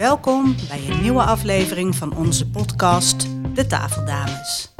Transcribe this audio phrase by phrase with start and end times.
[0.00, 4.72] Welkom bij een nieuwe aflevering van onze podcast De Tafeldames.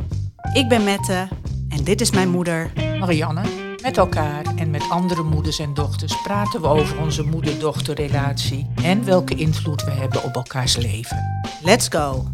[0.52, 1.28] Ik ben Mette
[1.68, 2.72] en dit is mijn moeder.
[2.98, 3.42] Marianne,
[3.83, 9.34] met elkaar en met andere moeders en dochters praten we over onze moeder-dochterrelatie en welke
[9.34, 11.43] invloed we hebben op elkaars leven.
[11.62, 12.27] Let's go!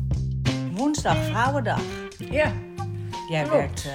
[0.73, 1.81] Woensdag Vrouwendag.
[2.31, 2.53] Ja,
[3.29, 3.57] Jij Klopt.
[3.57, 3.93] werkt eh,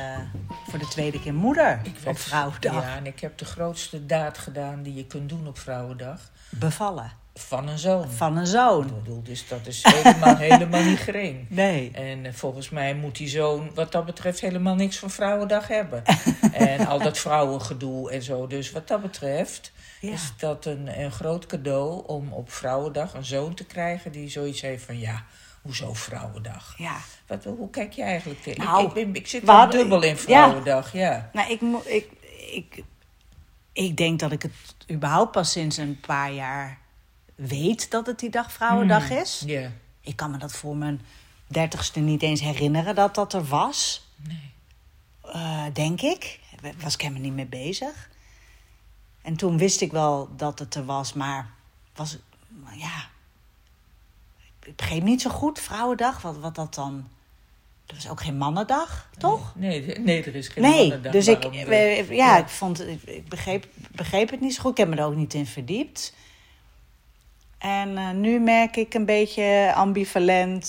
[0.69, 2.73] voor de tweede keer moeder ik op werd- Vrouwendag.
[2.83, 6.19] Ja, en ik heb de grootste daad gedaan die je kunt doen op Vrouwendag.
[6.49, 8.09] Bevallen Van een zoon.
[8.11, 8.87] van een Ik zoon.
[9.03, 11.45] bedoel, dus dat is helemaal, helemaal niet gering.
[11.49, 11.91] Nee.
[11.93, 16.03] En eh, volgens mij moet die zoon wat dat betreft helemaal niks van Vrouwendag hebben.
[16.53, 18.47] en al dat vrouwengedoe en zo.
[18.47, 19.71] Dus wat dat betreft
[20.01, 20.11] Ja.
[20.11, 24.61] is dat een, een groot cadeau om op Vrouwendag een zoon te krijgen die zoiets
[24.61, 25.23] heeft van ja,
[25.61, 26.73] hoezo Vrouwendag?
[26.77, 26.97] Ja.
[27.27, 28.63] Wat, hoe kijk je eigenlijk tegen?
[28.63, 30.15] Nou, ik, ik, ben- ik zit we wel dubbel in ja.
[30.17, 31.29] Vrouwendag, ja.
[31.33, 32.09] Nou, ik, ik,
[32.53, 32.83] ik,
[33.73, 34.51] ik denk dat ik het
[34.91, 36.79] überhaupt pas sinds een paar jaar
[37.47, 39.17] weet dat het die dag Vrouwendag Hmm.
[39.17, 39.43] is.
[39.45, 39.71] Ja.
[40.01, 41.01] Ik kan me dat voor mijn
[41.47, 44.07] dertigste niet eens herinneren dat dat er was.
[44.15, 44.51] Nee.
[45.21, 46.39] Eh, denk ik.
[46.61, 48.09] Daar Was ik helemaal niet mee bezig.
[49.21, 51.49] En toen wist ik wel dat het er was, maar
[51.95, 52.17] was
[52.77, 53.09] ja.
[54.63, 57.07] Ik begreep niet zo goed, Vrouwendag, wat, wat dat dan.
[57.85, 59.55] Er was ook geen mannendag, toch?
[59.55, 63.01] Nee, nee, er is geen Nee, mannendag dus ik, waarom eh, ja, ik, vond, ik,
[63.03, 64.71] ik begreep, begreep het niet zo goed.
[64.71, 66.13] Ik heb me er ook niet in verdiept.
[67.61, 70.65] En eh, nu merk ik een beetje ambivalent.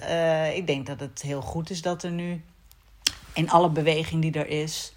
[0.00, 2.42] eh, ik denk dat het heel goed is dat er nu
[3.32, 4.92] in alle beweging die er is,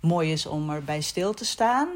[0.00, 1.88] mooi is om erbij stil te staan.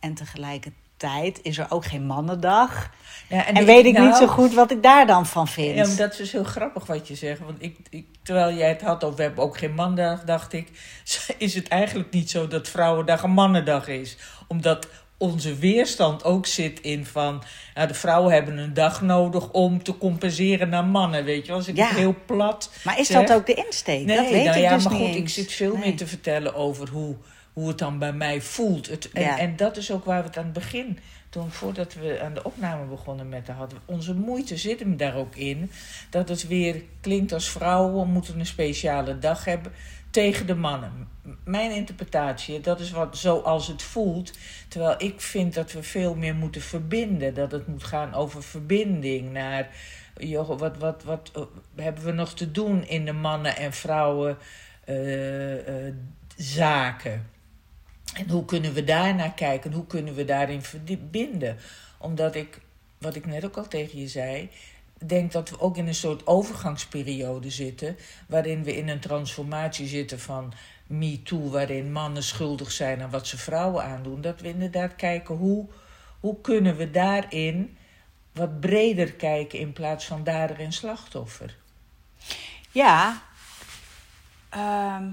[0.00, 2.90] En tegelijkertijd is er ook geen mannendag.
[3.28, 5.76] Ja, En, ik- weet ik niet nou, zo goed wat ik daar dan van vind.
[5.76, 7.40] Ja, maar dat is dus heel grappig wat je zegt.
[7.40, 10.68] Want ik, ik, terwijl jij het had over we hebben ook geen mandag, dacht ik,
[11.38, 14.16] is het eigenlijk niet zo dat Vrouwendag een mannendag is.
[14.46, 14.88] Omdat
[15.18, 17.42] onze weerstand ook zit in van,
[17.74, 21.52] ja, de vrouwen hebben een dag nodig om te compenseren naar mannen, weet je.
[21.52, 21.88] Als ik Ja.
[21.88, 23.26] het heel plat maar is zeg.
[23.26, 24.04] dat ook de insteek?
[24.06, 25.84] Nee, dat weet nou ik ja, dus maar niet goed, ik zit veel Nee.
[25.88, 27.16] meer te vertellen over hoe,
[27.52, 28.86] hoe het dan bij mij voelt.
[28.88, 29.38] Het, en, Ja.
[29.38, 30.98] en dat is ook waar we het aan het begin,
[31.30, 35.14] toen voordat we aan de opname begonnen met de hadden, onze moeite zit hem daar
[35.16, 35.70] ook in.
[36.10, 39.72] Dat het weer klinkt als vrouwen moeten een speciale dag hebben
[40.10, 41.08] tegen de mannen.
[41.44, 44.32] Mijn interpretatie, dat is wat zoals het voelt.
[44.68, 47.34] Terwijl ik vind dat we veel meer moeten verbinden.
[47.34, 49.68] Dat het moet gaan over verbinding naar.
[50.16, 51.42] Joh, wat, wat, wat eh,
[51.84, 54.38] hebben we nog te doen in de mannen- en vrouwen
[54.84, 55.94] eh, eh?
[58.14, 59.72] En hoe kunnen we daar naar kijken?
[59.72, 61.56] Hoe kunnen we daarin verbinden?
[61.98, 62.60] Omdat ik,
[62.98, 64.50] wat ik net ook al tegen je zei,
[65.06, 67.96] denk dat we ook in een soort overgangsperiode zitten.
[68.28, 70.52] Waarin we in een transformatie zitten van
[70.86, 74.20] MeToo, waarin mannen schuldig zijn aan wat ze vrouwen aandoen.
[74.20, 75.66] Dat we inderdaad kijken hoe,
[76.20, 77.76] hoe kunnen we daarin
[78.32, 81.56] wat breder kijken in plaats van dader en slachtoffer.
[82.70, 83.22] Ja,
[84.48, 85.10] ehm,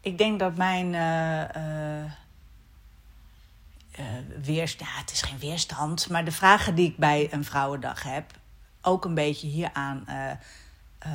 [0.00, 0.94] ik denk dat mijn
[4.52, 8.37] ja, het is geen weerstand, maar de vragen die ik bij een Vrouwendag heb,
[8.82, 10.30] ook een beetje hieraan eh
[10.98, 11.10] eh,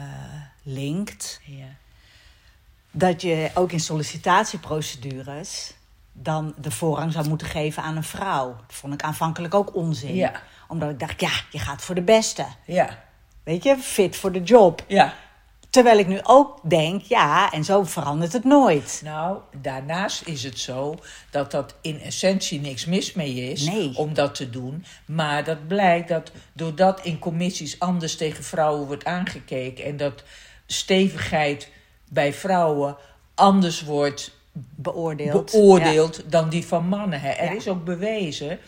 [0.64, 1.40] linkt.
[1.44, 1.66] Ja.
[2.92, 5.74] Dat je ook in sollicitatieprocedures
[6.12, 8.56] dan de voorrang zou moeten geven aan een vrouw.
[8.68, 10.16] Dat vond ik aanvankelijk ook onzin.
[10.16, 10.42] Ja.
[10.68, 12.46] Omdat ik dacht, ja, je gaat voor de beste.
[12.66, 13.04] Ja,
[13.44, 14.84] Weet je, fit voor de job.
[14.88, 15.14] ja.
[15.74, 19.02] Terwijl ik nu ook denk, ja, en zo verandert het nooit.
[19.04, 20.96] Nou, daarnaast is het zo
[21.32, 23.98] dat dat in essentie niks mis mee is Nee.
[23.98, 24.86] om dat te doen.
[25.06, 30.24] Maar dat blijkt dat doordat in commissies anders tegen vrouwen wordt aangekeken en dat
[30.66, 31.70] stevigheid
[32.10, 32.98] bij vrouwen
[33.36, 34.32] anders wordt
[34.76, 35.52] Beoordeeld.
[35.52, 37.22] beoordeeld dan die van mannen.
[37.22, 37.30] Hè.
[37.30, 37.56] Er Ja.
[37.58, 38.60] is ook bewezen,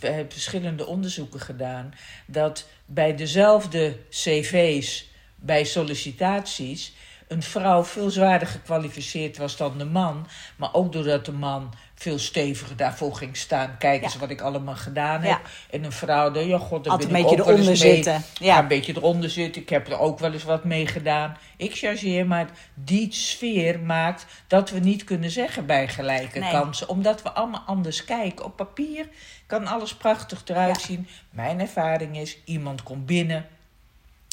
[0.00, 1.94] we hebben verschillende onderzoeken gedaan,
[2.26, 5.06] dat bij dezelfde cv's,
[5.40, 6.92] bij sollicitaties,
[7.28, 10.26] een vrouw veel zwaarder gekwalificeerd was dan de man.
[10.56, 13.76] Maar ook doordat de man veel steviger daarvoor ging staan.
[13.78, 14.18] Kijk eens Ja.
[14.18, 15.28] wat ik allemaal gedaan Ja.
[15.28, 15.40] heb.
[15.70, 17.94] En een vrouw, ja god, daar Altijd ben een ik beetje ook wel eens mee.
[17.94, 18.14] zitten.
[18.16, 18.54] Ik Ja.
[18.54, 19.62] ga een beetje eronder zitten.
[19.62, 21.36] Ik heb er ook wel eens wat mee gedaan.
[21.56, 26.50] Ik chargeer, maar die sfeer maakt dat we niet kunnen zeggen bij gelijke Nee.
[26.50, 26.88] kansen.
[26.88, 28.44] Omdat we allemaal anders kijken.
[28.44, 29.08] Op papier
[29.46, 31.08] kan alles prachtig eruit zien.
[31.30, 33.46] Mijn ervaring is, iemand komt binnen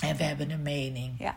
[0.04, 1.16] en we hebben een mening.
[1.20, 1.36] Ja.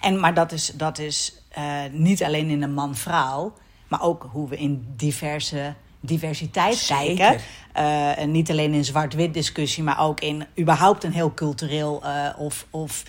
[0.00, 3.54] En, maar dat is, dat is eh, niet alleen in een man-vrouw,
[3.88, 7.16] maar ook hoe we in diverse diversiteit Zeker.
[7.16, 7.40] kijken.
[7.72, 12.28] Eh, en niet alleen in zwart-wit discussie, maar ook in überhaupt een heel cultureel eh,
[12.38, 13.02] of, of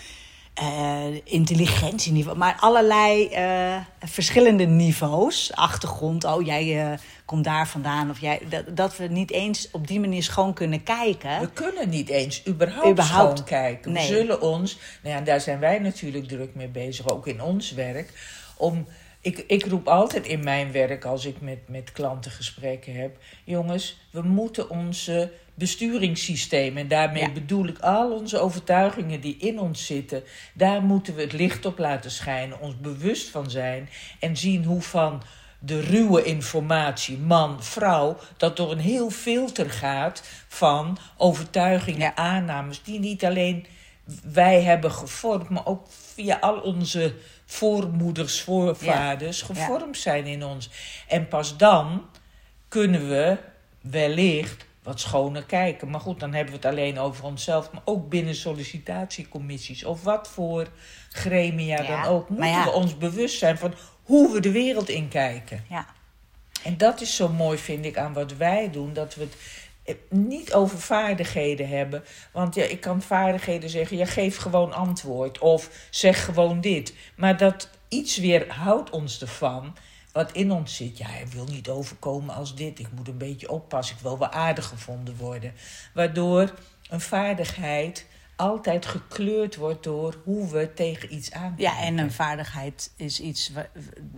[0.54, 6.24] eh, intelligentieniveau, maar allerlei eh, verschillende niveaus, achtergrond.
[6.24, 8.10] Oh, jij eh, komt daar vandaan.
[8.10, 11.40] Of jij, dat, dat we niet eens op die manier schoon kunnen kijken.
[11.40, 13.92] We kunnen niet eens überhaupt, Überhaupt, schoon kijken.
[13.92, 14.08] nee.
[14.10, 17.72] We zullen ons, nou ja, daar zijn wij natuurlijk druk mee bezig, ook in ons
[17.72, 18.10] werk.
[18.58, 18.88] Om,
[19.24, 23.98] ik, ik roep altijd in mijn werk, als ik met, met klanten gesprekken heb, jongens,
[24.12, 27.32] we moeten onze besturingssysteem, en daarmee Ja.
[27.32, 30.24] bedoel ik al onze overtuigingen die in ons zitten,
[30.54, 33.90] daar moeten we het licht op laten schijnen, ons bewust van zijn
[34.20, 35.22] en zien hoe van
[35.60, 42.16] de ruwe informatie, man, vrouw, dat door een heel filter gaat van overtuigingen, Ja.
[42.16, 43.66] aannames, die niet alleen
[44.24, 47.14] wij hebben gevormd, maar ook via al onze
[47.54, 50.70] voormoeders, voorvaders gevormd zijn in ons.
[51.08, 52.06] En pas dan
[52.68, 53.38] kunnen we
[53.82, 55.90] wellicht wat schoner kijken.
[55.90, 60.28] Maar goed, dan hebben we het alleen over onszelf, maar ook binnen sollicitatiecommissies of wat
[60.28, 60.68] voor
[61.10, 62.64] gremia Ja, dan ook, moeten ja.
[62.64, 63.74] we ons bewust zijn van
[64.04, 65.66] hoe we de wereld inkijken.
[65.70, 65.86] Ja.
[66.64, 68.94] En dat is zo mooi, vind ik, aan wat wij doen.
[68.94, 69.36] Dat we het
[70.10, 72.04] niet over vaardigheden hebben.
[72.32, 75.40] Want ja, ik kan vaardigheden zeggen, ja, geef gewoon antwoord.
[75.40, 76.94] Of zeg gewoon dit.
[77.16, 79.76] Maar dat iets weer houdt ons ervan.
[80.12, 80.98] Wat in ons zit.
[80.98, 82.80] Ja, hij wil niet overkomen als dit.
[82.80, 83.96] Ik moet een beetje oppassen.
[83.96, 85.54] Ik wil wel aardig gevonden worden.
[85.94, 86.54] Waardoor
[86.90, 91.54] een vaardigheid altijd gekleurd wordt door hoe we tegen iets aan.
[91.58, 93.70] Ja, en een vaardigheid is iets wa-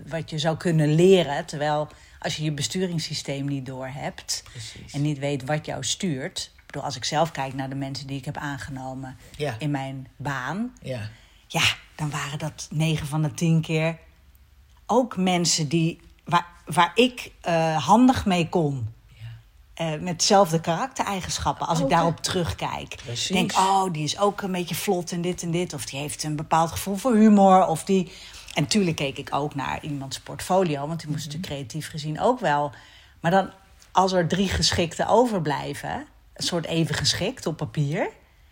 [0.07, 1.45] wat je zou kunnen leren.
[1.45, 1.88] Terwijl
[2.25, 4.94] als je je besturingssysteem niet doorhebt Precies.
[4.94, 6.51] en niet weet wat jou stuurt.
[6.56, 9.56] Ik bedoel, als ik zelf kijk naar de mensen die ik heb aangenomen Ja.
[9.60, 10.74] in mijn baan.
[10.81, 11.10] Ja.
[11.48, 11.63] Ja,
[11.95, 13.98] dan waren dat 9 van de 10 keer
[14.86, 18.94] ook mensen die, waar, waar ik eh, handig mee kon.
[19.74, 21.68] Eh, met hetzelfde karaktereigenschappen.
[21.68, 22.95] Als ik Ook, daarop terugkijk.
[23.04, 23.27] Precies.
[23.36, 25.74] Denk, oh, die is ook een beetje vlot en dit en dit.
[25.74, 27.66] Of die heeft een bepaald gevoel voor humor.
[27.68, 28.12] Of die...
[28.55, 30.87] En natuurlijk keek ik ook naar iemands portfolio.
[30.87, 32.71] Want die moest natuurlijk creatief gezien ook wel.
[33.19, 33.49] Maar dan,
[33.91, 36.05] als er drie geschikte overblijven.
[36.33, 38.09] Een soort even geschikt op papier.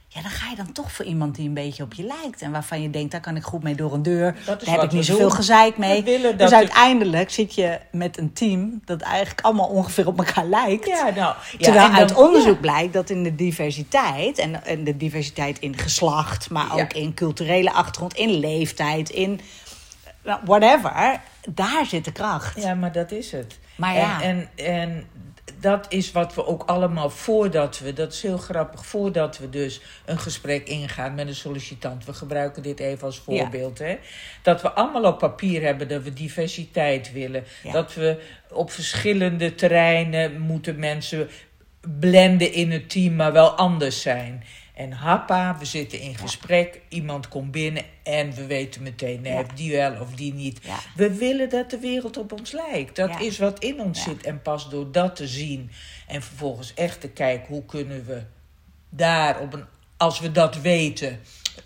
[0.07, 2.41] Ja, dan ga je dan toch voor iemand die een beetje op je lijkt.
[2.41, 4.35] En waarvan je denkt, daar kan ik goed mee door een deur.
[4.45, 6.03] Daar heb ik niet zoveel gezeik mee.
[6.03, 10.87] dus de- uiteindelijk zit je met een team dat eigenlijk allemaal ongeveer op elkaar lijkt.
[10.87, 11.15] Ja, nou.
[11.15, 12.59] Ja, Terwijl dan- uit onderzoek ja.
[12.61, 17.71] blijkt dat in de diversiteit, en, en de diversiteit in geslacht, maar ook in culturele
[17.71, 19.39] achtergrond, in leeftijd, in
[20.45, 22.61] whatever, daar zit de kracht.
[22.61, 23.59] Ja, maar dat is het.
[23.75, 24.21] Maar ja.
[24.21, 25.07] En, en, en
[25.59, 29.81] dat is wat we ook allemaal voordat we, dat is heel grappig, voordat we dus
[30.05, 32.05] een gesprek ingaan met een sollicitant.
[32.05, 33.79] We gebruiken dit even als voorbeeld.
[33.79, 33.97] Hè?
[34.41, 37.43] Dat we allemaal op papier hebben dat we diversiteit willen.
[37.63, 37.71] Ja.
[37.71, 41.29] Dat we op verschillende terreinen moeten mensen
[41.99, 44.43] blenden in het team, maar wel anders zijn.
[44.73, 49.43] En happa, we zitten in gesprek, iemand komt binnen en we weten meteen, nee, Ja.
[49.55, 50.59] die wel of die niet.
[50.63, 50.77] Ja.
[50.95, 52.95] We willen dat de wereld op ons lijkt.
[52.95, 53.19] Dat Ja.
[53.19, 54.23] is wat in ons zit.
[54.25, 55.71] En pas door dat te zien
[56.07, 58.21] en vervolgens echt te kijken hoe kunnen we
[58.89, 59.65] daar op een,
[59.97, 61.19] als we dat weten,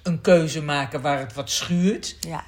[0.03, 2.17] een keuze maken waar het wat schuurt.
[2.19, 2.43] Ja.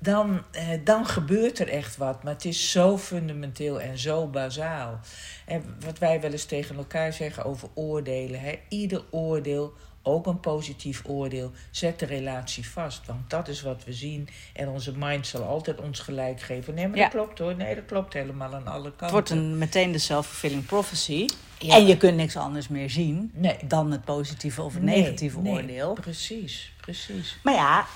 [0.00, 2.22] Dan, eh, dan gebeurt er echt wat.
[2.22, 5.00] Maar het is zo fundamenteel en zo bazaal.
[5.46, 8.40] En wat wij wel eens tegen elkaar zeggen over oordelen.
[8.40, 8.58] Hè?
[8.68, 13.06] Ieder oordeel, ook een positief oordeel, zet de relatie vast.
[13.06, 14.28] Want dat is wat we zien.
[14.52, 16.74] En onze mind zal altijd ons gelijk geven.
[16.74, 17.02] Nee, maar Ja.
[17.02, 17.54] dat klopt hoor.
[17.56, 19.02] Nee, dat klopt helemaal aan alle kanten.
[19.04, 21.26] Het wordt een, meteen de self-fulfilling prophecy.
[21.58, 21.74] Ja.
[21.76, 23.56] En je kunt niks anders meer zien Nee.
[23.64, 25.92] dan het positieve of het Nee, negatieve nee, oordeel.
[25.92, 27.38] Precies, precies.
[27.42, 27.86] Maar ja,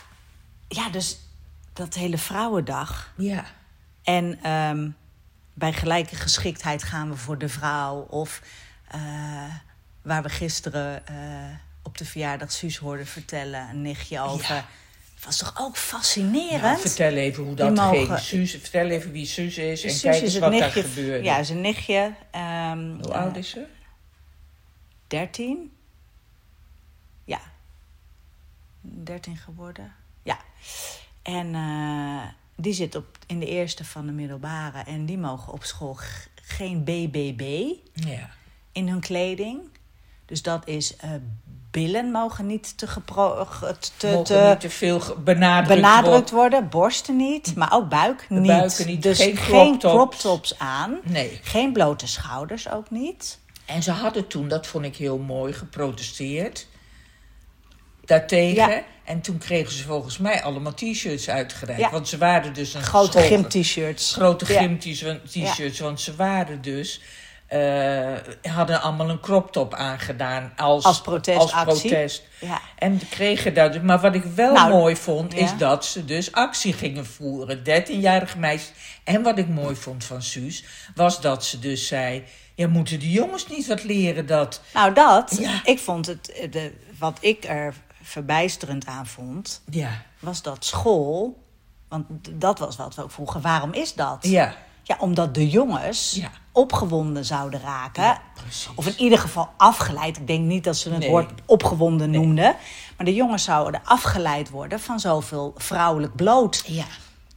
[0.68, 1.18] ja, dus
[1.72, 3.12] dat hele Vrouwendag.
[3.16, 3.44] Ja,
[4.02, 4.90] En ehm,
[5.54, 8.00] bij gelijke geschiktheid gaan we voor de vrouw.
[8.00, 8.42] Of
[8.88, 9.00] eh,
[10.02, 11.14] waar we gisteren eh,
[11.82, 14.54] op de verjaardag Suus hoorden vertellen, een nichtje over.
[14.54, 14.66] Ja.
[15.24, 16.62] Was toch ook fascinerend?
[16.62, 18.18] nou, vertel even hoe dat mogen- ging.
[18.18, 21.24] Suus, vertel even wie Suus is en kijk eens wat nichtje, daar gebeurde.
[21.24, 22.14] Ja, zijn nichtje.
[22.30, 23.64] ehm, Hoe eh, oud is ze?
[25.06, 25.72] 13.
[27.24, 27.40] Ja.
[28.80, 29.92] 13 geworden.
[30.22, 30.38] Ja.
[31.22, 32.22] En eh,
[32.56, 34.78] die zit op, in de eerste van de middelbare.
[34.86, 35.96] En die mogen op school
[36.42, 38.30] geen BBB Ja.
[38.72, 39.60] in hun kleding.
[40.26, 41.10] Dus dat is eh,
[41.70, 46.34] billen mogen niet te, gepro- ge- te, Mogen te niet te veel benadrukt, benadrukt worden.
[46.34, 46.68] worden.
[46.68, 48.46] Borsten niet, maar ook buik De niet.
[48.46, 50.98] buiken niet, Dus geen geen, crop tops aan.
[51.02, 51.40] Nee.
[51.42, 53.38] Geen blote schouders ook niet.
[53.66, 56.66] En ze hadden toen, dat vond ik heel mooi, geprotesteerd.
[58.18, 58.70] Daartegen.
[58.70, 58.82] Ja.
[59.04, 61.82] En toen kregen ze volgens mij allemaal t-shirts uitgereikt.
[61.82, 61.90] Ja.
[61.90, 64.12] Want ze waren dus een Grote gym-t-shirts.
[64.14, 64.60] Grote Ja.
[64.60, 67.00] gym t-shirts, want ze waren dus
[67.46, 71.56] eh, hadden allemaal een crop top aangedaan als, Als protestactie.
[71.56, 72.22] als protest.
[72.40, 72.60] Ja.
[72.78, 73.72] En kregen dat.
[73.72, 77.62] dus- Maar wat ik wel Nou, mooi vond, is dat ze dus actie gingen voeren.
[77.64, 78.72] 13-jarige meisjes.
[79.04, 80.64] En wat ik mooi vond van Suus,
[80.94, 84.60] was dat ze dus zei: Ja, moeten de jongens niet wat leren dat.
[84.74, 85.60] Nou, dat, Ja.
[85.64, 91.42] ik vond het, de, wat ik er verbijsterend aan vond, Ja, was dat school,
[91.88, 94.18] want dat was wat we ook vroegen, waarom is dat?
[94.20, 94.54] ja,
[94.84, 96.30] Ja, omdat de jongens Ja.
[96.52, 98.02] opgewonden zouden raken.
[98.02, 98.20] Ja.
[98.74, 100.16] Of in ieder geval afgeleid.
[100.16, 101.10] Ik denk niet dat ze het Nee.
[101.10, 102.56] woord opgewonden noemden.
[102.96, 106.62] Maar de jongens zouden afgeleid worden van zoveel vrouwelijk bloot.
[106.66, 106.84] ja.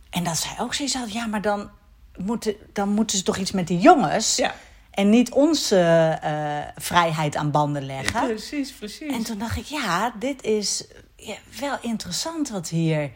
[0.09, 1.69] En dat zij ook zoiets had, ja, maar dan
[2.17, 4.35] moeten, dan moeten ze toch iets met die jongens.
[4.35, 4.53] Ja.
[4.95, 5.79] En niet onze
[6.21, 8.27] eh, vrijheid aan banden leggen.
[8.27, 9.11] Precies, precies.
[9.11, 13.11] En toen dacht ik, ja, dit is ja, wel interessant wat hier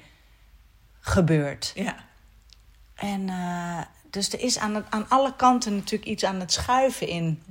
[1.00, 1.72] gebeurt.
[1.76, 1.96] ja.
[2.96, 7.08] En eh, dus er is aan, het, aan alle kanten natuurlijk iets aan het schuiven
[7.08, 7.44] in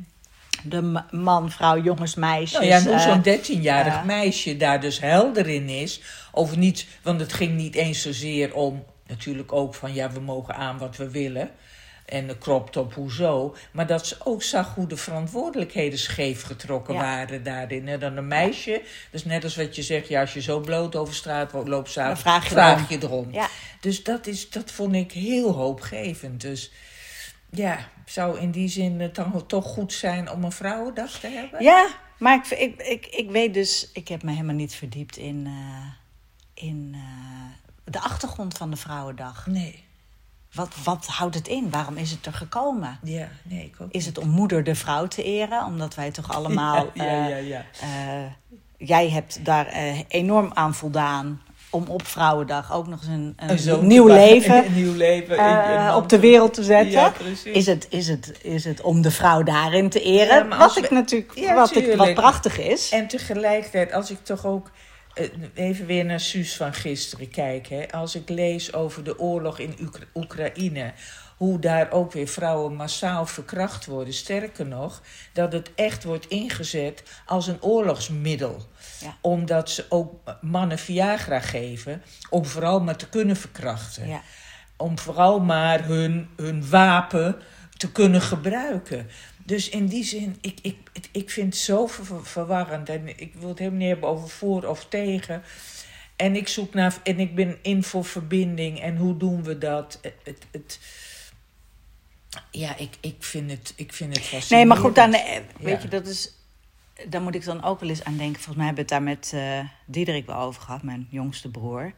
[0.63, 2.59] de ma- man, vrouw, jongens, meisjes.
[2.59, 6.01] Nou ja, en hoe eh, zo'n 13-jarig eh, meisje daar dus helder in is.
[6.33, 10.55] Over niet, want het ging niet eens zozeer om, natuurlijk ook van ja, we mogen
[10.55, 11.51] aan wat we willen.
[12.09, 13.57] En de crop top, hoezo.
[13.73, 17.01] Maar dat ze ook zag hoe de verantwoordelijkheden scheef getrokken Ja.
[17.01, 17.99] waren daarin.
[17.99, 21.15] Dan een meisje, dus net als wat je zegt, ja, als je zo bloot over
[21.15, 23.33] straat loopt, Dan vraag je vraag je erom.
[23.33, 23.49] Ja.
[23.81, 26.41] Dus dat, is, dat vond ik heel hoopgevend.
[26.41, 26.73] Dus
[27.51, 31.63] ja, zou in die zin het dan toch goed zijn om een vrouwendag te hebben?
[31.63, 31.89] Ja,
[32.19, 36.65] maar ik, ik, ik, ik weet dus, ik heb me helemaal niet verdiept in, eh,
[36.65, 37.03] in eh,
[37.85, 39.47] de achtergrond van de Vrouwendag.
[39.47, 39.85] Nee.
[40.59, 41.71] Wat, wat houdt het in?
[41.71, 42.99] Waarom is het er gekomen?
[43.03, 43.89] Ja, nee, ik ook.
[43.93, 45.65] Is het om moeder de vrouw te eren?
[45.65, 46.87] Omdat wij toch allemaal.
[46.95, 47.65] Ja, ja, eh, ja, ja.
[47.81, 48.31] eh,
[48.89, 51.41] jij hebt daar eh, enorm aan voldaan.
[51.71, 53.37] Om op Vrouwendag ook nog eens een,
[53.77, 55.39] een nieuw leven Een nieuw leven.
[55.39, 56.91] eh, op de wereld te zetten.
[56.91, 57.45] Ja, precies.
[57.53, 60.49] is, het, is, het, is het om de vrouw daarin te eren?
[60.49, 62.91] Ja, wat we- ik natuurlijk Ja, wat, ik, wat prachtig is.
[62.91, 64.73] En tegelijkertijd, als ik toch ook eh,
[65.55, 67.67] even weer naar Suus van gisteren kijk.
[67.67, 70.93] Hè, als ik lees over de oorlog in Oekra- Oekraïne.
[71.37, 74.15] Hoe daar ook weer vrouwen massaal verkracht worden.
[74.15, 78.67] Sterker nog, dat het echt wordt ingezet als een oorlogsmiddel.
[79.01, 79.17] Ja.
[79.21, 82.03] Omdat ze ook mannen Viagra geven.
[82.31, 84.09] Om vooral maar te kunnen verkrachten.
[84.09, 84.23] Ja.
[84.77, 87.37] om vooral maar hun, hun wapen
[87.77, 89.09] te kunnen gebruiken.
[89.49, 90.77] Dus in die zin, ik, ik,
[91.13, 92.89] ik- vind het zo ver- verwarrend.
[92.89, 95.43] En ik wil het helemaal niet hebben over voor of tegen.
[96.17, 98.81] En ik zoek naar, en ik ben in voor verbinding.
[98.81, 99.99] En hoe doen we dat?
[100.03, 100.79] Het, het, het-
[102.51, 104.51] ja, ik, ik, vind het, ik vind het fascinerend.
[104.51, 105.83] Nee, maar goed, dan, eh, weet Ja.
[105.83, 106.33] je, dat is.
[107.09, 108.35] Daar moet ik dan ook wel eens aan denken.
[108.43, 111.93] Volgens mij hebben we het daar met eh Diederik wel over gehad, mijn jongste broer.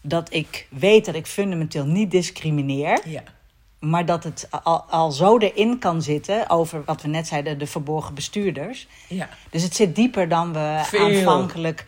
[0.00, 3.08] Dat ik weet dat ik fundamenteel niet discrimineer.
[3.08, 3.22] Ja,
[3.84, 7.66] Maar dat het al, al zo erin kan zitten over wat we net zeiden, de
[7.66, 8.86] verborgen bestuurders.
[9.08, 11.00] ja, Dus het zit dieper dan we Veel.
[11.06, 11.84] aanvankelijk.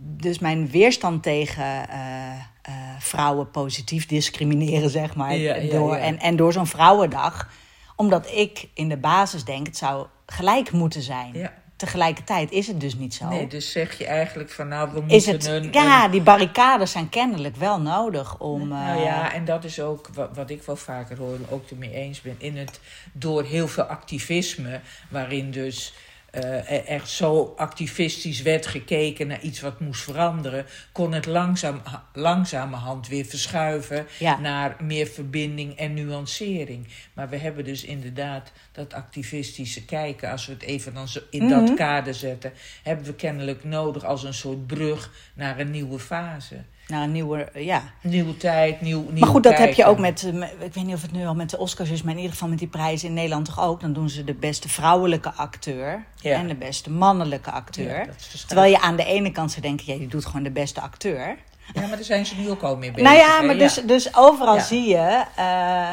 [0.00, 2.30] Dus mijn weerstand tegen eh,
[2.62, 5.36] eh, vrouwen positief discrimineren, zeg maar.
[5.36, 5.94] Ja, ja, door.
[5.94, 7.48] En, en door zo'n vrouwendag.
[7.96, 11.30] Omdat ik in de basis denk, het zou gelijk moeten zijn.
[11.34, 11.52] ja.
[11.80, 13.28] Tegelijkertijd is het dus niet zo.
[13.28, 15.72] Nee, dus zeg je eigenlijk van nou, we moeten het, een...
[15.72, 18.68] ja, een- die barricades zijn kennelijk wel nodig om.
[18.68, 21.92] Nou ja, en dat is ook wat, wat ik wel vaker hoor en ook ermee
[21.92, 22.34] eens ben.
[22.38, 22.80] In het,
[23.12, 25.94] door heel veel activisme, waarin dus
[26.30, 32.04] eh, echt zo activistisch werd gekeken naar iets wat moest veranderen, kon het langzaam, ha-
[32.12, 34.38] langzamerhand weer verschuiven Ja.
[34.38, 36.86] naar meer verbinding en nuancering.
[37.14, 41.44] Maar we hebben dus inderdaad dat activistische kijken, als we het even dan zo in
[41.44, 41.50] Mhm.
[41.66, 46.56] dat kader zetten, hebben we kennelijk nodig als een soort brug naar een nieuwe fase.
[46.90, 47.48] Naar een nieuwe.
[47.54, 47.82] Ja.
[48.00, 50.94] Nieuwe tijd, nieuw, nieuw Maar goed, dat heb je ook met, eh, Ik weet niet
[50.94, 53.08] of het nu al met de Oscars is, maar in ieder geval met die prijzen
[53.08, 53.80] in Nederland toch ook.
[53.80, 56.34] Dan doen ze de beste vrouwelijke acteur Ja.
[56.36, 57.98] en de beste mannelijke acteur.
[58.06, 58.12] Ja.
[58.46, 61.36] Terwijl je aan de ene kant zou denken, ja, je doet gewoon de beste acteur.
[61.74, 63.06] Ja, maar daar zijn ze nu ook al mee bezig.
[63.08, 65.24] nou ja, maar dus, dus overal zie je.
[65.36, 65.92] eh,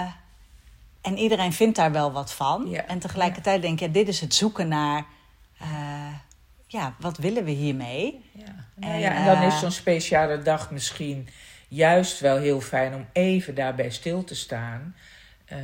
[1.01, 2.73] en iedereen vindt daar wel wat van.
[2.75, 5.05] En tegelijkertijd denk je, dit is het zoeken naar.
[5.57, 5.67] eh,
[6.67, 8.25] ja, wat willen we hiermee?
[8.33, 8.65] Ja.
[8.79, 11.27] Nou En, ja, en dan eh, is zo'n speciale dag misschien
[11.67, 14.95] juist wel heel fijn om even daarbij stil te staan.
[15.45, 15.57] Eh,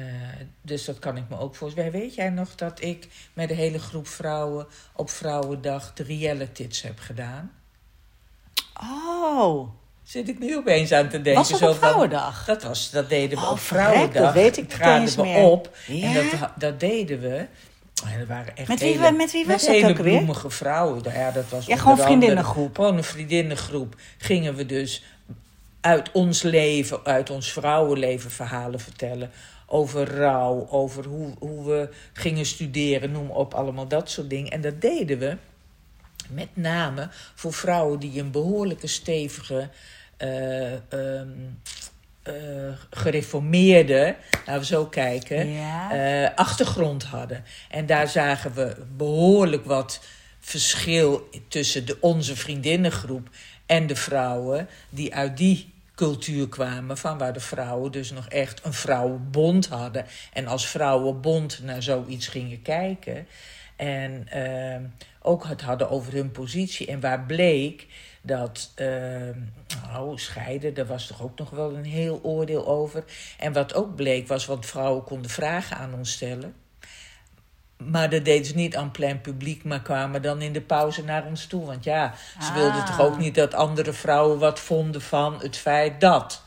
[0.62, 1.92] dus dat kan ik me ook voorstellen.
[1.92, 7.00] Weet jij nog dat ik met een hele groep vrouwen op Vrouwendag de realities heb
[7.00, 7.52] gedaan?
[8.82, 9.70] Oh,
[10.04, 11.34] Zit ik nu opeens aan te denken.
[11.34, 12.46] Was dat op van- Vrouwendag?
[12.46, 14.24] Dat, was, dat deden we Oh, op Vrouwendag.
[14.24, 15.44] dat weet ik niet Traden eens we meer.
[15.44, 15.76] op.
[15.88, 16.08] Ja?
[16.20, 17.46] En dat, dat deden we.
[18.06, 20.16] En er waren echt Met wie- hele, met wie was met dat hele ook alweer?
[20.18, 21.04] bloemige vrouwen.
[21.04, 22.76] Nou Ja, dat was Ja, gewoon vriendinnengroep.
[22.76, 23.96] Gewoon een vriendinnengroep.
[24.18, 25.04] Gingen we dus
[25.82, 29.32] uit ons leven, uit ons vrouwenleven verhalen vertellen
[29.66, 34.52] over rouw, over hoe, hoe we gingen studeren, noem op, allemaal dat soort dingen.
[34.52, 35.38] En dat deden we
[36.30, 39.70] met name voor vrouwen die een behoorlijke stevige.
[40.18, 41.28] eh, ehm,
[42.24, 42.34] eh,
[42.90, 44.16] gereformeerde,
[44.46, 45.92] laten we zo kijken, Ja.
[45.92, 47.44] eh, achtergrond hadden.
[47.70, 50.02] En daar zagen we behoorlijk wat
[50.40, 53.30] verschil tussen de, onze vriendinnengroep
[53.66, 58.66] en de vrouwen die uit die cultuur kwamen, van waar de vrouwen dus nog echt
[58.66, 60.06] een vrouwenbond hadden.
[60.34, 63.28] En als vrouwenbond naar zoiets gingen kijken.
[63.76, 64.80] En eh,
[65.22, 66.88] ook het hadden over hun positie.
[66.88, 67.86] En waar bleek
[68.26, 68.72] dat,
[69.88, 73.04] nou, scheiden, daar was toch ook nog wel een heel oordeel over.
[73.38, 76.56] En wat ook bleek was, want vrouwen konden vragen aan ons stellen.
[77.78, 81.26] Maar dat deden ze niet aan plein publiek, maar kwamen dan in de pauze naar
[81.26, 81.66] ons toe.
[81.66, 82.56] Want ja, ze Ah.
[82.56, 86.42] wilden toch ook niet dat andere vrouwen wat vonden van het feit dat.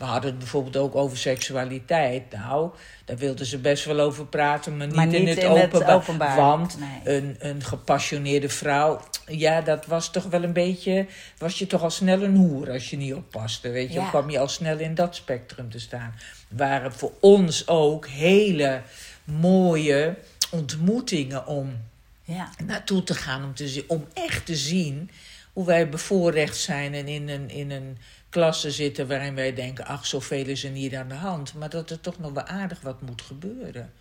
[0.00, 2.32] We hadden het bijvoorbeeld ook over seksualiteit.
[2.32, 2.70] Nou,
[3.04, 6.36] daar wilden ze best wel over praten, maar niet, Maar in, het, in het openbaar.
[6.36, 7.16] Want nee.
[7.16, 11.06] een, een gepassioneerde vrouw, ja, dat was toch wel een beetje.
[11.38, 13.68] Was je toch al snel een hoer als je niet oppaste?
[13.68, 14.08] Weet je, Ja.
[14.08, 16.14] kwam je al snel in dat spectrum te staan.
[16.48, 18.82] Waren voor ons ook hele
[19.24, 20.16] mooie
[20.50, 21.76] ontmoetingen om
[22.24, 22.50] Ja.
[22.66, 23.44] naartoe te gaan.
[23.44, 25.10] Om, te om echt te zien
[25.52, 27.98] hoe wij bevoorrecht zijn en in een, in een
[28.30, 31.54] klasse zitten waarin wij denken: ach, zoveel is er niet aan de hand.
[31.54, 33.92] Maar dat er toch nog wel aardig wat moet gebeuren.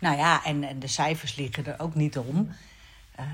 [0.00, 2.54] Nou ja, en, en de cijfers liegen er ook niet om.
[3.14, 3.24] Eh,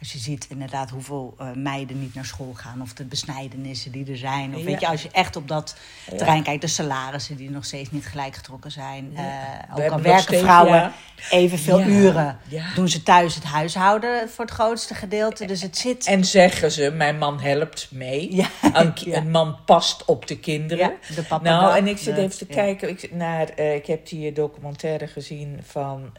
[0.00, 2.82] als je ziet inderdaad hoeveel eh, meiden niet naar school gaan...
[2.82, 4.54] of de besnijdenissen die er zijn.
[4.54, 4.64] Of Ja.
[4.66, 5.76] weet je, als je echt op dat
[6.10, 6.16] Ja.
[6.16, 6.60] terrein kijkt...
[6.60, 9.10] de salarissen die nog steeds niet gelijk getrokken zijn.
[9.14, 9.68] Ja.
[9.68, 10.92] Eh, ook al werken steeds, vrouwen
[11.30, 12.38] evenveel uren...
[12.74, 15.44] doen ze thuis het huishouden voor het grootste gedeelte.
[15.44, 16.06] Dus het zit...
[16.06, 18.28] En zeggen ze: Mijn man helpt mee.
[18.72, 20.92] Een, een man past op de kinderen.
[21.14, 23.48] De papa nou, en ik zit even te kijken ik, naar.
[23.48, 26.12] eh, ik heb die documentaire gezien van.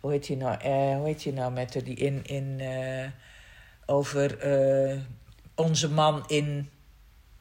[0.00, 0.56] Hoe heet die nou?
[0.60, 2.20] eh, hoe heet die nou met die in.
[2.24, 3.06] in eh,
[3.86, 4.96] over eh,
[5.54, 6.70] onze man in.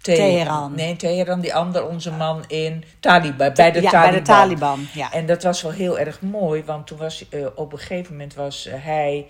[0.02, 0.76] Te- Teheran.
[0.76, 4.10] Nee, Teheran, die ander, onze man in Taliban, bij de ja, Taliban.
[4.12, 4.88] bij de Taliban.
[4.94, 5.12] Ja.
[5.14, 8.34] En dat was wel heel erg mooi, want toen was eh, op een gegeven moment
[8.34, 9.28] was hij,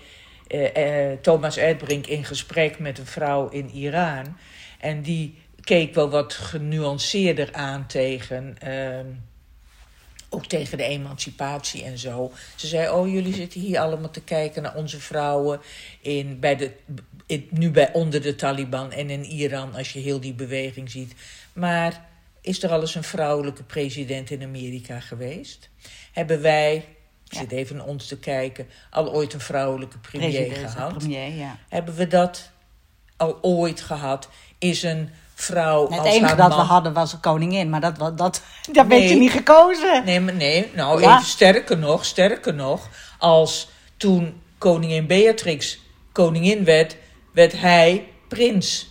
[1.21, 4.37] Thomas Erdbrink, in gesprek met een vrouw in Iran.
[4.79, 9.05] En die keek wel wat genuanceerder aan tegen, ehm,
[10.29, 12.31] ook tegen de emancipatie en zo.
[12.55, 15.59] Ze zei, oh jullie zitten hier allemaal te kijken naar onze vrouwen
[16.01, 16.71] in, bij de,
[17.25, 21.13] in, nu bij, onder de Taliban en in Iran, als je heel die beweging ziet.
[21.53, 22.05] Maar
[22.41, 25.69] is er al eens een vrouwelijke president in Amerika geweest?
[26.11, 27.39] Hebben wij, ik Ja.
[27.39, 30.97] zit even naar ons te kijken, al ooit een vrouwelijke premier President, gehad?
[30.97, 31.57] premier, ja.
[31.69, 32.51] Hebben we dat
[33.17, 34.29] al ooit gehad?
[34.57, 36.57] Is een vrouw Het als enige haar dat man...
[36.57, 40.05] we hadden was een koningin, maar dat, dat, dat, dat werd je niet gekozen.
[40.05, 41.15] Nee, maar nee, nou Ja.
[41.15, 42.89] even sterker nog, sterker nog.
[43.19, 45.79] Als toen koningin Beatrix
[46.11, 46.97] koningin werd,
[47.33, 48.87] werd hij prins.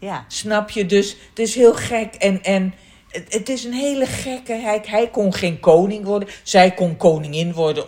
[0.00, 0.24] Ja.
[0.28, 0.86] Snap je?
[0.86, 2.14] Dus het is heel gek.
[2.14, 2.74] En, en
[3.08, 4.52] het, het is een hele gekke.
[4.52, 6.28] Hij, hij kon geen koning worden.
[6.42, 7.86] Zij kon koningin worden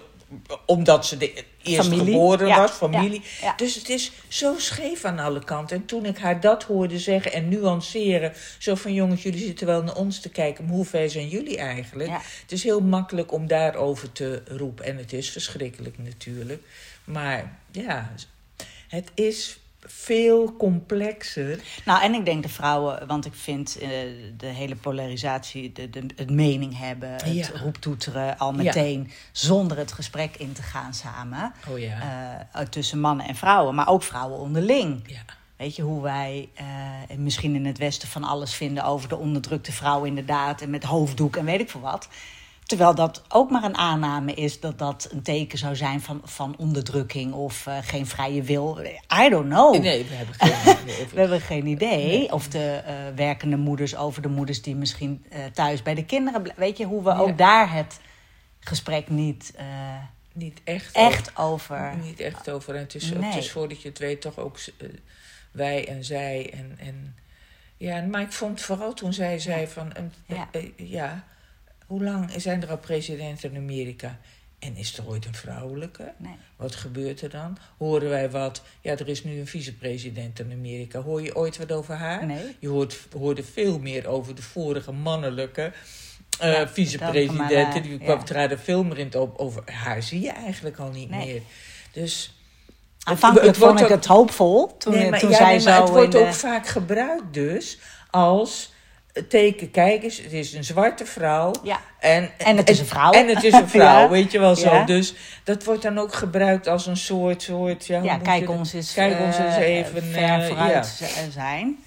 [0.67, 3.23] omdat ze de eerst Familie, geboren ja, was, familie.
[3.41, 3.55] ja, ja.
[3.57, 5.77] Dus het is zo scheef aan alle kanten.
[5.77, 9.83] En toen ik haar dat hoorde zeggen en nuanceren, zo van jongens, jullie zitten wel
[9.83, 12.11] naar ons te kijken, maar hoe ver zijn jullie eigenlijk?
[12.43, 14.85] Het is heel makkelijk om daarover te roepen.
[14.85, 16.63] En het is verschrikkelijk natuurlijk.
[17.05, 18.15] Maar ja,
[18.89, 21.61] het is veel complexer.
[21.85, 23.89] Nou, en ik denk de vrouwen, want ik vind eh,
[24.37, 27.49] de hele polarisatie, de, de, het mening hebben, het Ja.
[27.55, 31.53] roeptoeteren al meteen zonder het gesprek in te gaan samen.
[31.69, 32.49] Oh ja.
[32.53, 35.03] eh, tussen mannen en vrouwen, maar ook vrouwen onderling.
[35.07, 35.23] ja.
[35.57, 36.67] Weet je, hoe wij eh,
[37.17, 40.61] misschien in het Westen van alles vinden over de onderdrukte vrouw inderdaad.
[40.61, 42.09] En met hoofddoek en weet ik veel wat.
[42.69, 46.55] Terwijl dat ook maar een aanname is dat dat een teken zou zijn van, van
[46.59, 48.79] onderdrukking of eh, geen vrije wil.
[49.25, 49.83] I don't know.
[49.83, 51.07] Nee, we hebben geen idee.
[51.15, 52.33] We hebben geen idee.
[52.33, 56.53] Of de eh, werkende moeders over de moeders die misschien eh, thuis bij de kinderen.
[56.57, 57.17] Weet je, hoe we Ja.
[57.19, 58.01] ook daar het
[58.61, 59.55] gesprek niet
[60.33, 60.95] Niet echt.
[60.97, 61.95] echt over.
[62.03, 62.75] Niet echt over.
[62.75, 63.23] En het is, Nee.
[63.23, 64.59] het is voordat je het weet toch ook
[65.51, 66.51] wij en zij.
[66.53, 67.17] En, en,
[67.77, 69.93] ja, maar ik vond vooral toen zij zei van...
[70.27, 70.49] Ja.
[70.77, 71.25] ja,
[71.89, 74.19] hoe lang zijn er al presidenten in Amerika?
[74.59, 76.13] En is er ooit een vrouwelijke?
[76.17, 76.33] Nee.
[76.57, 77.59] Wat gebeurt er dan?
[77.79, 78.63] Horen wij wat?
[78.81, 81.01] Ja, er is nu een vicepresident in Amerika.
[81.01, 82.27] Hoor je ooit wat over haar?
[82.27, 82.57] Nee.
[82.59, 85.73] Je hoort, hoorde veel meer over de vorige mannelijke
[86.41, 87.83] eh Ja, vicepresidenten.
[87.83, 87.99] Die ja.
[88.05, 89.39] kwam traden veel meer in het op.
[89.39, 91.27] Over haar zie je eigenlijk al niet Nee.
[91.27, 91.43] meer.
[91.93, 92.33] Dus
[93.03, 95.81] Aanvankelijk vond ik ook- het hoopvol toen, nee, maar, toen ja, zij nee, maar zo
[95.83, 97.79] het wordt de- ook vaak gebruikt dus
[98.11, 98.73] als
[99.27, 101.53] teken, kijk eens, het is een zwarte vrouw.
[101.63, 101.81] Ja.
[101.99, 103.11] En, En het is een vrouw.
[103.11, 104.09] En het is een vrouw, Ja.
[104.09, 104.75] weet je wel zo.
[104.75, 104.85] Ja.
[104.85, 108.95] Dus dat wordt dan ook gebruikt als een soort, soort ja, kijk je ons eens,
[108.95, 111.03] kijk ons eens eh, even ver eh, vooruit
[111.33, 111.79] zijn.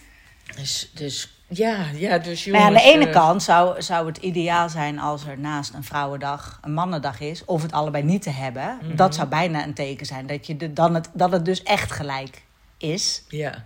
[0.56, 2.84] Dus, dus ja, ja, dus Maar jongens.
[2.84, 6.60] aan de ene eh, kant zou, zou het ideaal zijn als er naast een vrouwendag
[6.62, 8.78] een mannendag is, of het allebei niet te hebben.
[8.82, 8.96] Mhm.
[8.96, 11.92] Dat zou bijna een teken zijn dat, je de, dan het, dat het dus echt
[11.92, 12.42] gelijk
[12.78, 13.24] is.
[13.28, 13.66] Ja.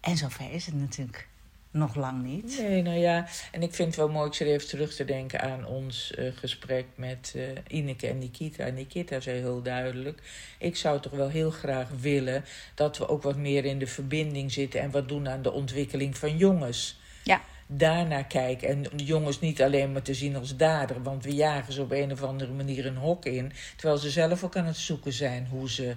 [0.00, 1.28] En zover is het natuurlijk
[1.76, 2.58] nog lang niet.
[2.58, 5.40] Nee, nou ja, en ik vind het wel mooi, ik zit even terug te denken
[5.40, 7.42] aan ons eh, gesprek met eh,
[7.78, 8.68] Ineke en Nikita.
[8.68, 10.22] Nikita zei heel duidelijk,
[10.58, 14.52] ik zou toch wel heel graag willen dat we ook wat meer in de verbinding
[14.52, 16.98] zitten en wat doen aan de ontwikkeling van jongens.
[17.24, 17.40] Ja.
[17.66, 21.82] Daarnaar kijken en jongens niet alleen maar te zien als dader, want we jagen ze
[21.82, 25.12] op een of andere manier een hok in, terwijl ze zelf ook aan het zoeken
[25.12, 25.96] zijn hoe ze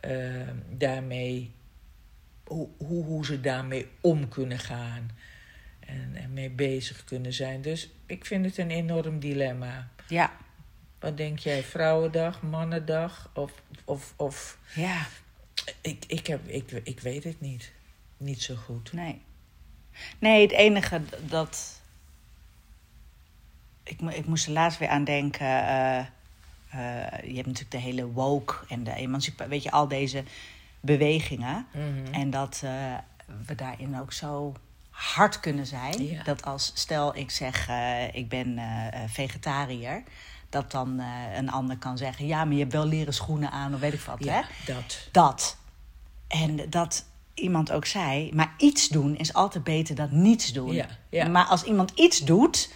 [0.00, 0.12] eh,
[0.70, 1.52] daarmee
[2.44, 5.10] hoe, hoe, hoe ze daarmee om kunnen gaan.
[5.80, 7.62] En, en mee bezig kunnen zijn.
[7.62, 9.88] Dus ik vind het een enorm dilemma.
[10.08, 10.32] Ja,
[10.98, 13.30] Wat denk jij, Vrouwendag, Mannendag?
[13.34, 13.52] Of,
[13.84, 15.06] of, of ja,
[15.80, 17.72] ik, ik, heb, ik, ik weet het niet.
[18.16, 18.92] Niet zo goed.
[18.92, 19.20] nee.
[20.18, 21.80] Nee, het enige dat.
[23.82, 25.46] Ik, ik moest er laatst weer aan denken.
[25.46, 26.06] eh, eh,
[27.24, 29.50] je hebt natuurlijk de hele woke en de emancipatie.
[29.50, 30.24] Weet je, al deze
[30.84, 31.66] bewegingen.
[31.72, 32.14] Mhm.
[32.14, 32.72] En dat eh,
[33.46, 34.54] we daarin ook zo
[34.90, 36.06] hard kunnen zijn.
[36.06, 36.22] Ja.
[36.22, 40.02] Dat als, stel ik zeg, eh, ik ben eh, vegetariër.
[40.48, 41.00] Dat dan
[41.36, 44.00] een ander kan zeggen, ja, maar je hebt wel leren schoenen aan of weet ik
[44.00, 44.24] wat.
[44.24, 44.40] Hè?
[44.66, 45.08] dat.
[45.10, 45.56] Dat.
[46.28, 50.84] En dat iemand ook zei, maar iets doen is altijd beter dan niets doen.
[51.10, 51.28] Ja.
[51.28, 52.72] Maar als iemand iets doet,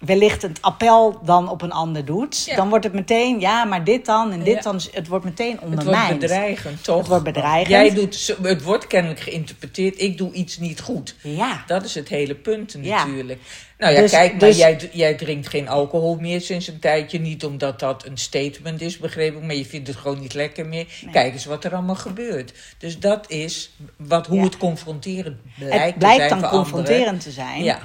[0.00, 2.56] wellicht het appel dan op een ander doet, Ja.
[2.56, 4.60] dan wordt het meteen, ja, maar dit dan en dit Ja.
[4.60, 4.80] dan.
[4.92, 6.06] Het wordt meteen Het ondermijnd.
[6.06, 6.98] wordt bedreigend, toch?
[6.98, 7.68] Het wordt bedreigend.
[7.68, 11.14] Jij doet, het wordt kennelijk geïnterpreteerd, ik doe iets niet goed.
[11.22, 11.62] Ja.
[11.66, 13.04] Dat is het hele punt Ja.
[13.04, 13.40] natuurlijk.
[13.78, 17.18] Nou ja, Dus- kijk, maar dus- jij, jij drinkt geen alcohol meer sinds een tijdje.
[17.20, 19.42] Niet omdat dat een statement is, begreep ik.
[19.42, 20.86] Maar je vindt het gewoon niet lekker meer.
[21.12, 22.52] Kijk eens wat er allemaal gebeurt.
[22.78, 27.18] Dus dat is wat, hoe het confronterend blijkt het te blijkt zijn dan confronterend anderen.
[27.22, 27.62] te zijn.
[27.62, 27.78] Ja,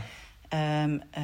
[0.49, 1.23] Ehm, eh,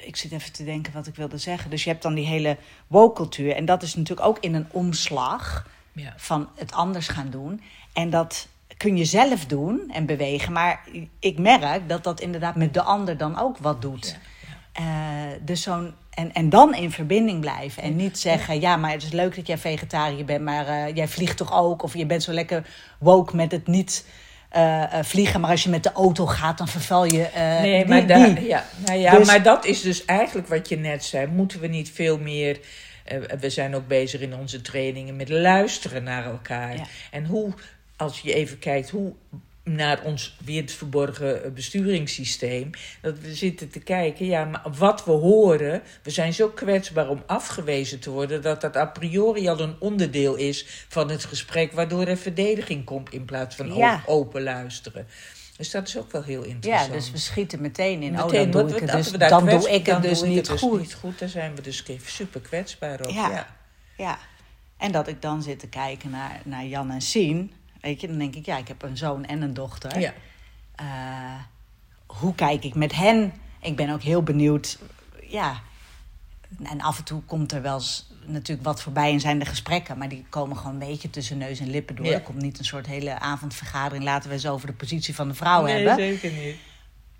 [0.00, 1.70] ik zit even te denken wat ik wilde zeggen.
[1.70, 3.54] Dus je hebt dan die hele woke-cultuur.
[3.54, 6.14] En dat is natuurlijk ook in een omslag ja.
[6.16, 7.62] van het anders gaan doen.
[7.92, 10.52] En dat kun je zelf doen en bewegen.
[10.52, 10.84] Maar
[11.18, 14.06] ik merk dat dat inderdaad met de ander dan ook wat doet.
[14.06, 14.18] Ja,
[14.72, 14.84] Eh,
[15.40, 17.82] dus zo'n, en, en dan in verbinding blijven.
[17.82, 21.08] En niet zeggen, ja, maar het is leuk dat jij vegetariër bent, maar eh, jij
[21.08, 21.82] vliegt toch ook?
[21.82, 22.66] Of je bent zo lekker
[22.98, 24.06] woke met het niet
[24.48, 27.76] eh, eh, vliegen, maar als je met de auto gaat, dan vervuil je eh, Nee,
[27.84, 28.46] die- maar, daar, die.
[28.46, 31.26] ja, nou ja, Dus- maar dat is dus eigenlijk wat je net zei.
[31.26, 32.60] Moeten we niet veel meer.
[33.40, 36.76] we zijn ook bezig in onze trainingen met luisteren naar elkaar.
[36.76, 36.84] Ja.
[37.10, 37.52] En hoe,
[37.96, 39.12] als je even kijkt, hoe
[39.74, 42.70] naar ons weer het verborgen eh, besturingssysteem.
[43.00, 45.82] Dat we zitten te kijken, ja, maar wat we horen.
[46.02, 48.42] We zijn zo kwetsbaar om afgewezen te worden.
[48.42, 51.72] dat dat a priori al een onderdeel is van het gesprek.
[51.72, 54.02] waardoor er verdediging komt in plaats van Ja.
[54.06, 55.06] open luisteren.
[55.56, 56.86] Dus dat is ook wel heel interessant.
[56.90, 58.12] Ja, dus we schieten meteen in.
[58.12, 60.48] Meteen, oh, dan doe ik het dus, daar dan doe ik het dan dus niet
[60.48, 60.80] goed.
[60.80, 63.10] niet goed, dan zijn we dus super kwetsbaar ook.
[63.10, 63.30] Ja.
[63.30, 63.56] Ja.
[63.96, 64.18] Ja,
[64.76, 67.52] en dat ik dan zit te kijken naar, naar Jan en Sien.
[67.80, 70.00] Weet je, dan denk ik, ja, ik heb een zoon en een dochter.
[70.00, 70.12] Ja.
[70.74, 71.40] Eh,
[72.06, 73.32] hoe kijk ik met hen?
[73.60, 74.78] Ik ben ook heel benieuwd.
[75.22, 75.60] Ja,
[76.62, 79.98] en af en toe komt er wel eens natuurlijk wat voorbij en zijn de gesprekken.
[79.98, 82.06] Maar die komen gewoon een beetje tussen neus en lippen door.
[82.06, 82.12] Ja.
[82.12, 84.04] Er komt niet een soort hele avondvergadering.
[84.04, 85.94] Laten we eens over de positie van de vrouw nee, hebben.
[85.94, 86.56] zeker niet.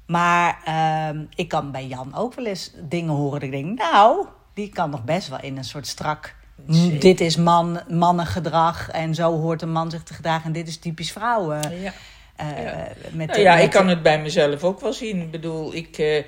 [0.06, 3.40] Maar ehm, ik kan bij Jan ook wel eens dingen horen.
[3.40, 6.34] Dat ik denk, nou, die kan nog best wel in een soort strak.
[6.66, 7.00] Zeker.
[7.00, 10.46] Dit is man, mannengedrag en zo hoort een man zich te gedragen.
[10.46, 11.80] En dit is typisch vrouwen.
[11.80, 11.92] Ja.
[12.36, 12.88] Eh, Ja.
[13.10, 15.20] met Nou ja, met ik kan het bij mezelf ook wel zien.
[15.20, 16.24] Ik bedoel, ik, eh,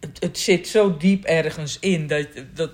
[0.00, 2.70] het, het zit zo diep ergens in dat, dat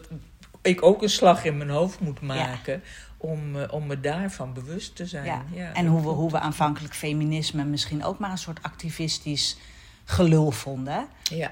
[0.62, 2.83] ik ook een slag in mijn hoofd moet maken.
[3.16, 5.25] Om, eh, om me daarvan bewust te zijn.
[5.25, 5.44] Ja.
[5.53, 9.57] Ja, en hoe we, hoe we aanvankelijk feminisme misschien ook maar een soort activistisch
[10.05, 11.07] gelul vonden.
[11.22, 11.51] Ja.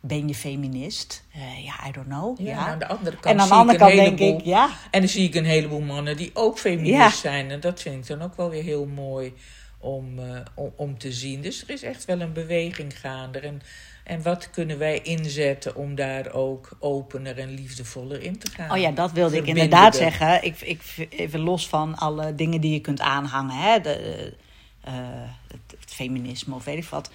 [0.00, 1.24] Ben je feminist?
[1.34, 2.40] Eh, ja, I don't know.
[2.40, 2.56] Ja, Ja.
[2.68, 5.08] aan de andere kant en aan de zie andere denk heleboel- ik, ja, En dan
[5.08, 7.10] zie ik een heleboel mannen die ook feminist Ja.
[7.10, 7.50] zijn.
[7.50, 9.32] En dat vind ik dan ook wel weer heel mooi
[9.78, 11.40] om, eh, om, om te zien.
[11.40, 13.38] Dus er is echt wel een beweging gaande.
[13.38, 13.60] En,
[14.04, 18.70] en wat kunnen wij inzetten om daar ook opener en liefdevoller in te gaan?
[18.70, 20.44] Oh ja, dat wilde ik inderdaad zeggen.
[20.44, 23.56] Ik, ik, even los van alle dingen die je kunt aanhangen.
[23.56, 23.80] Hè?
[23.80, 24.32] De,
[24.80, 24.94] eh,
[25.48, 27.10] het, het feminisme of weet ik wat.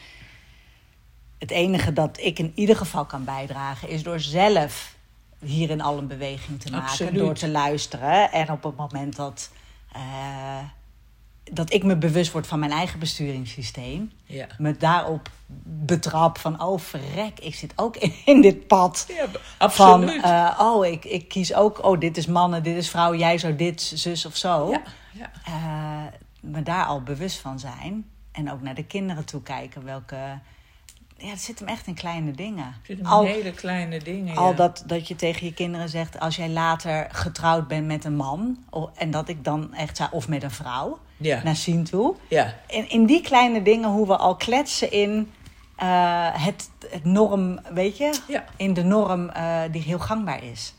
[1.43, 3.89] Het enige dat ik in ieder geval kan bijdragen...
[3.89, 4.95] is door zelf
[5.39, 6.87] hierin al een beweging te maken.
[6.87, 7.15] Absoluut.
[7.15, 8.31] Door te luisteren.
[8.31, 9.49] En op het moment dat...
[9.93, 10.01] eh,
[11.51, 14.11] dat ik me bewust word van mijn eigen besturingssysteem.
[14.25, 14.47] Ja.
[14.57, 15.29] Me daarop
[15.85, 19.05] betrap van, oh verrek, ik zit ook in, in dit pad.
[19.07, 19.25] Ja,
[19.69, 20.23] Van, absoluut.
[20.23, 23.55] eh, oh, ik, ik kies ook, oh, dit is mannen, dit is vrouw, jij zou
[23.55, 24.69] dit, zus of zo.
[24.69, 25.31] ja, ja.
[25.45, 28.09] Eh, me daar al bewust van zijn.
[28.31, 29.83] En ook naar de kinderen toe kijken.
[29.83, 30.39] Welke.
[31.23, 32.65] Ja, het zit hem echt in kleine dingen.
[32.65, 34.35] Het zit in Al, hele kleine dingen.
[34.37, 34.55] al ja.
[34.55, 36.19] dat, dat je tegen je kinderen zegt.
[36.19, 38.57] Als jij later getrouwd bent met een man.
[38.69, 40.09] o- En dat ik dan echt zou.
[40.11, 40.99] Of met een vrouw.
[41.17, 41.43] Ja.
[41.43, 42.15] Naar zien toe.
[42.27, 45.31] Ja, In, in die kleine dingen hoe we al kletsen in.
[45.75, 48.13] eh, het, het norm, weet je?
[48.27, 48.43] Ja.
[48.57, 50.73] In de norm eh, die heel gangbaar is.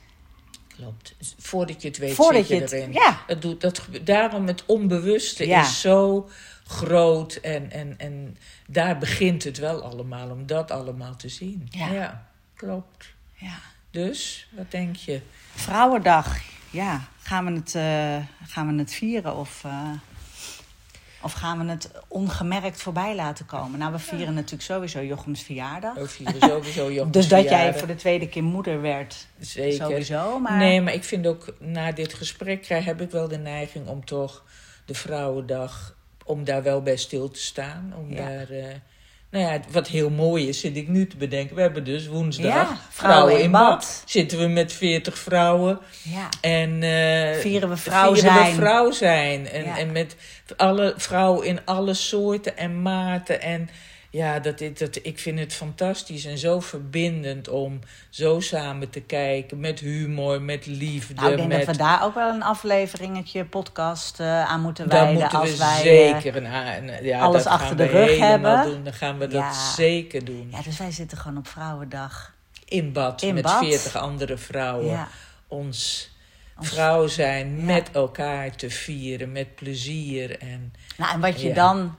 [0.76, 1.14] klopt.
[1.18, 2.92] Dus Voordat je het weet, Voordat zit je, je het- erin.
[2.92, 3.18] ja.
[3.26, 5.60] Het doet, dat, daarom het onbewuste Ja.
[5.60, 6.28] is zo
[6.66, 7.34] groot.
[7.34, 11.68] En, en, en daar begint het wel allemaal, om dat allemaal te zien.
[11.70, 12.26] Ja.
[12.54, 13.06] klopt.
[13.34, 13.58] Ja.
[13.90, 15.20] Dus, wat denk je?
[15.54, 17.00] Vrouwendag, ja.
[17.22, 19.90] Gaan we het, eh, gaan we het vieren of, eh,
[21.22, 23.78] of gaan we het ongemerkt voorbij laten komen?
[23.78, 25.94] Nou, we vieren natuurlijk sowieso Jochems verjaardag.
[25.94, 29.86] We vieren sowieso Jochems Dus dat jij voor de tweede keer moeder werd, Zeker.
[29.86, 30.38] sowieso.
[30.38, 33.86] Maar Nee, maar ik vind ook, na dit gesprek krijg, heb ik wel de neiging
[33.86, 34.44] om toch
[34.84, 35.93] de Vrouwendag,
[36.24, 37.94] om daar wel bij stil te staan.
[37.98, 38.16] Om Ja.
[38.28, 38.64] daar, eh,
[39.30, 41.56] nou ja, wat heel mooi is, zit ik nu te bedenken.
[41.56, 44.02] We hebben dus woensdag Ja, vrouwen in bad.
[44.06, 48.50] Zitten we met 40 vrouwen ja, en eh, Vieren we vrouw vieren zijn.
[48.50, 49.48] we vrouw zijn.
[49.48, 50.16] En, en met
[50.56, 53.42] alle vrouwen in alle soorten en maten.
[53.42, 53.68] En
[54.14, 57.78] ja, dat, dat, ik vind het fantastisch en zo verbindend om
[58.10, 59.60] zo samen te kijken.
[59.60, 61.14] Met humor, met liefde.
[61.14, 64.88] nou, ik denk met, dat we daar ook wel een afleveringetje, podcast eh, aan moeten
[64.88, 65.20] daar wijden.
[65.20, 68.04] moeten als we wij, eh, zeker een, een- ja, alles dat achter gaan de we
[68.04, 68.62] rug hebben.
[68.62, 68.84] Doen.
[68.84, 69.46] Dan gaan we Ja.
[69.46, 70.48] dat zeker doen.
[70.50, 72.32] ja, dus wij zitten gewoon op Vrouwendag.
[72.64, 73.58] In bad In met bad.
[73.58, 74.86] 40 andere vrouwen.
[74.90, 75.08] Ja.
[75.48, 76.10] Ons
[76.58, 77.64] Ons- vrouw zijn Ja.
[77.64, 81.54] met elkaar te vieren, met plezier en Nou, en wat je Ja.
[81.54, 81.96] dan,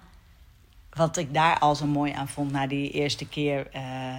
[0.95, 4.15] wat ik daar al zo mooi aan vond na die eerste keer, eh,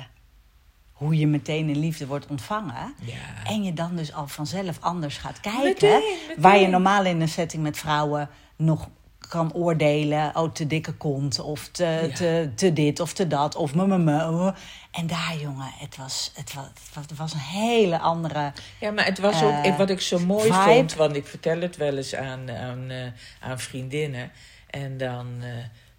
[0.92, 2.94] hoe je meteen in liefde wordt ontvangen.
[3.00, 3.14] ja.
[3.44, 5.62] En je dan dus al vanzelf anders gaat kijken.
[5.64, 5.90] Meteen,
[6.28, 6.42] meteen.
[6.42, 8.88] Waar je normaal in een setting met vrouwen nog
[9.28, 10.36] kan oordelen.
[10.36, 11.38] Oh, te dikke kont.
[11.40, 12.14] Of te, Ja.
[12.14, 13.54] te, te dit of te dat.
[13.54, 14.52] Of me, me, me.
[14.90, 18.52] En daar, jongen, het was, het was, het was, het was een hele andere...
[18.80, 20.62] Ja, maar het was ook Eh, wat ik zo mooi vibe.
[20.62, 23.06] vond, want ik vertel het wel eens aan, aan, eh,
[23.40, 24.30] aan vriendinnen.
[24.70, 25.48] En dan eh,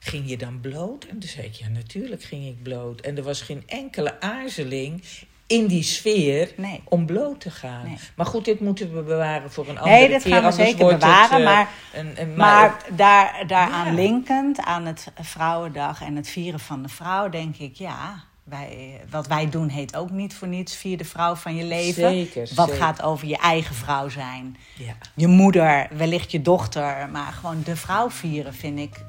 [0.08, 1.04] ging je dan bloot?
[1.06, 3.02] En dan zei ik, ja, natuurlijk ging ik bloot.
[3.02, 5.04] En er was geen enkele aarzeling
[5.48, 6.82] in die sfeer Nee.
[6.86, 7.86] om bloot te gaan.
[7.86, 7.98] Nee.
[8.16, 10.34] Maar goed, dit moeten we bewaren voor een andere Nee, dat keer.
[10.34, 11.30] gaan we zeker bewaren.
[11.30, 13.94] Het, eh, maar een, een, Maar daar, daaraan Ja.
[13.94, 19.28] linkend, aan het Vrouwendag en het vieren van de vrouw, denk ik, ja, wij, wat
[19.28, 22.10] wij doen heet ook niet voor niets vier de vrouw van je leven.
[22.10, 22.84] Zeker, wat zeker.
[22.84, 24.58] gaat over je eigen vrouw zijn.
[24.78, 24.94] ja.
[25.16, 29.04] Je moeder, wellicht je dochter, maar gewoon de vrouw vieren vind ik,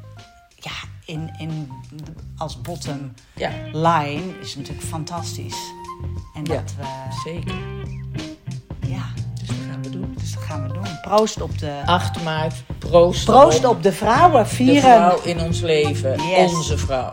[0.61, 0.71] ja,
[1.05, 1.69] in, in,
[2.37, 5.57] als bottom ja, line is natuurlijk fantastisch.
[6.35, 6.55] En Ja.
[6.55, 6.85] dat we,
[7.25, 7.55] zeker.
[8.87, 9.03] ja,
[9.41, 10.15] Dus dat gaan we doen.
[10.19, 10.87] dus dat gaan we doen.
[11.03, 14.83] Proost op de, 8 maart, proost, proost op op de vrouwen, de vieren.
[14.83, 16.23] vrouw in ons leven.
[16.23, 16.55] Yes.
[16.55, 17.13] Onze vrouw.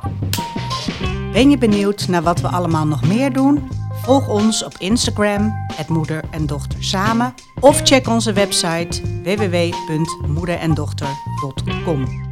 [1.31, 3.69] Ben je benieuwd naar wat we allemaal nog meer doen?
[3.91, 7.33] Volg ons op Instagram, het Moeder en Dochter Samen.
[7.59, 12.23] Of check onze website www.moederendochter.com.